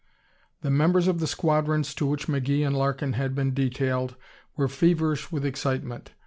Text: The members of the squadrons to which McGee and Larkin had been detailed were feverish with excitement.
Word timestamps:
The 0.63 0.71
members 0.71 1.07
of 1.07 1.19
the 1.19 1.27
squadrons 1.27 1.93
to 1.93 2.07
which 2.07 2.25
McGee 2.25 2.65
and 2.65 2.75
Larkin 2.75 3.13
had 3.13 3.35
been 3.35 3.53
detailed 3.53 4.15
were 4.57 4.67
feverish 4.67 5.31
with 5.31 5.45
excitement. 5.45 6.13